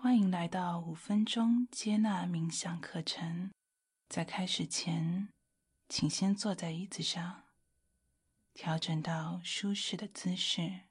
[0.00, 3.50] 欢迎来到五分钟接纳冥想课程。
[4.08, 5.28] 在开始前，
[5.88, 7.42] 请先坐在椅子上，
[8.54, 10.82] 调整到舒适的姿势，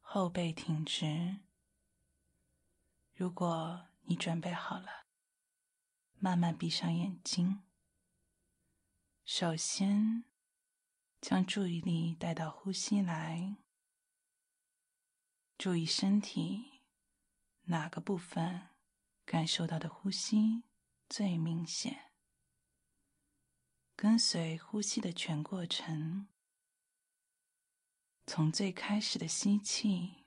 [0.00, 1.40] 后背挺直。
[3.12, 5.04] 如果你准备好了，
[6.18, 7.62] 慢慢闭上眼睛。
[9.26, 10.24] 首先，
[11.20, 13.56] 将注意力带到呼吸来，
[15.58, 16.79] 注意身体。
[17.70, 18.68] 哪个部分
[19.24, 20.64] 感受到的呼吸
[21.08, 22.10] 最明显？
[23.94, 26.26] 跟随呼吸的全过程，
[28.26, 30.24] 从最开始的吸气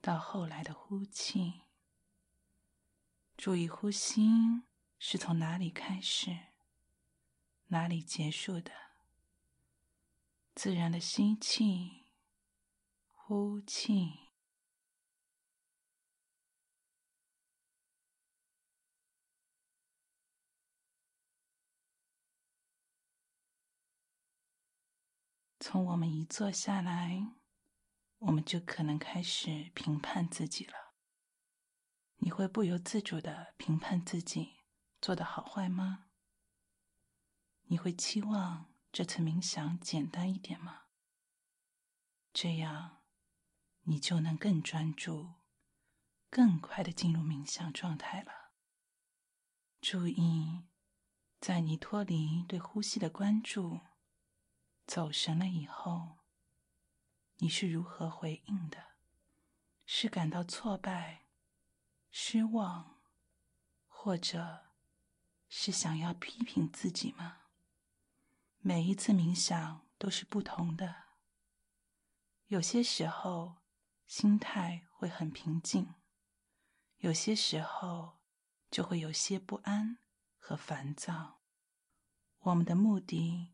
[0.00, 1.62] 到后来的呼气，
[3.36, 4.62] 注意呼吸
[5.00, 6.38] 是从哪里开始，
[7.66, 8.70] 哪里结束的。
[10.54, 12.04] 自然的吸气，
[13.10, 14.23] 呼气。
[25.66, 27.26] 从我们一坐下来，
[28.18, 30.92] 我们就可能开始评判自己了。
[32.16, 34.58] 你会不由自主的评判自己
[35.00, 36.10] 做的好坏吗？
[37.62, 40.82] 你会期望这次冥想简单一点吗？
[42.34, 42.98] 这样，
[43.84, 45.32] 你就能更专注、
[46.28, 48.52] 更快的进入冥想状态了。
[49.80, 50.66] 注意，
[51.40, 53.80] 在你脱离对呼吸的关注。
[54.86, 56.18] 走神了以后，
[57.36, 58.92] 你是如何回应的？
[59.86, 61.26] 是感到挫败、
[62.10, 63.00] 失望，
[63.88, 64.66] 或者
[65.48, 67.38] 是想要批评自己吗？
[68.58, 71.04] 每一次冥想都是不同的。
[72.48, 73.62] 有些时候
[74.06, 75.94] 心态会很平静，
[76.98, 78.20] 有些时候
[78.70, 79.98] 就会有些不安
[80.38, 81.40] 和烦躁。
[82.40, 83.53] 我们的目的。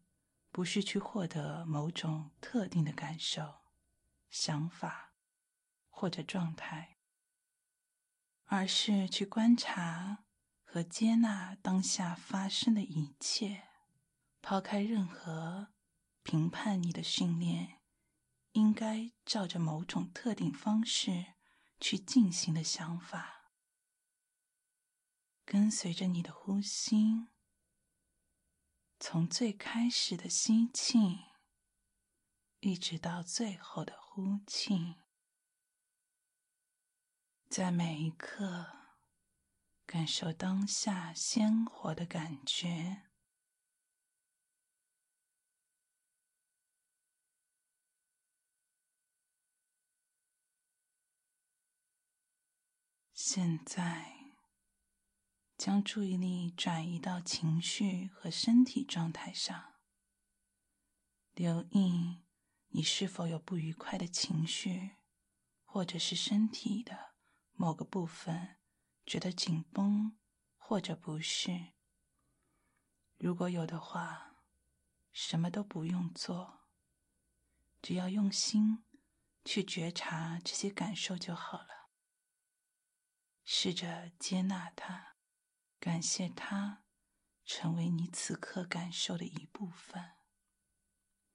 [0.53, 3.61] 不是去获得某种特定的感受、
[4.29, 5.15] 想法
[5.89, 6.99] 或者状态，
[8.47, 10.25] 而是去观察
[10.65, 13.69] 和接纳当下发生的一切，
[14.43, 15.69] 抛开任何
[16.23, 17.81] 评判你的训练
[18.53, 21.35] 应该照着某种特定方式
[21.79, 23.53] 去进行的想法，
[25.45, 27.29] 跟随着你的呼吸。
[29.03, 30.99] 从最开始的吸气，
[32.61, 34.97] 一直到最后的呼气，
[37.49, 38.67] 在每一刻
[39.87, 43.05] 感受当下鲜活的感觉。
[53.15, 54.20] 现在。
[55.61, 59.75] 将注意力转移到情绪和身体状态上，
[61.35, 62.25] 留意
[62.69, 64.97] 你是否有不愉快的情绪，
[65.67, 67.13] 或者是身体的
[67.53, 68.57] 某个部分
[69.05, 70.19] 觉得紧绷
[70.57, 71.75] 或者不适。
[73.19, 74.37] 如果有的话，
[75.13, 76.63] 什么都不用做，
[77.83, 78.87] 只要用心
[79.45, 81.91] 去觉察这些感受就好了。
[83.45, 85.10] 试着接纳它。
[85.81, 86.85] 感谢它，
[87.47, 90.13] 成为你此刻感受的一部分。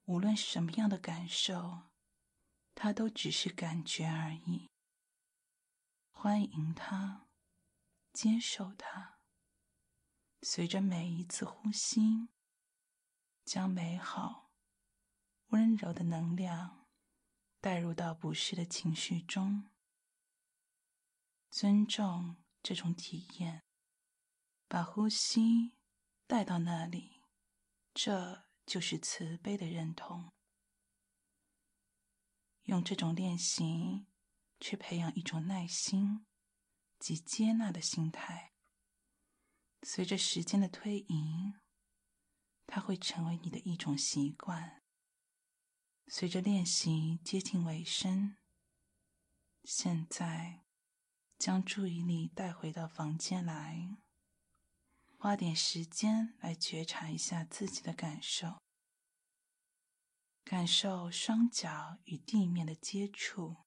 [0.03, 1.89] 无论什么样的感受，
[2.75, 4.69] 它都只是感觉而已。
[6.11, 7.27] 欢迎它，
[8.13, 9.17] 接受它。
[10.43, 12.29] 随着每一次呼吸，
[13.43, 14.51] 将美好、
[15.47, 16.85] 温柔的能量
[17.59, 19.71] 带入到不适的情绪中。
[21.49, 23.64] 尊重这种体验。
[24.67, 25.75] 把呼吸
[26.27, 27.21] 带到那里，
[27.93, 30.31] 这就是慈悲的认同。
[32.63, 34.07] 用这种练习
[34.59, 36.25] 去培养一种耐心
[36.97, 38.53] 及接纳的心态。
[39.83, 41.53] 随着时间的推移，
[42.65, 44.81] 它会成为你的一种习惯。
[46.07, 48.35] 随着练习接近尾声，
[49.63, 50.65] 现在
[51.37, 53.97] 将注意力带回到房间来。
[55.25, 58.61] 花点时间来觉察一下自己的感受，
[60.43, 63.65] 感受双脚与地面的接触，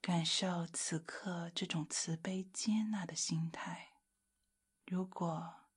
[0.00, 3.94] 感受此刻这种慈悲接纳的心态。
[4.86, 5.68] 如果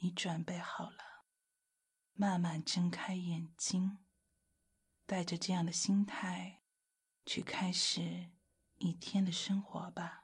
[0.00, 1.24] 你准备好了，
[2.12, 4.04] 慢慢睁开眼睛，
[5.06, 6.62] 带着这样的心态
[7.24, 8.32] 去开始
[8.76, 10.21] 一天的生活吧。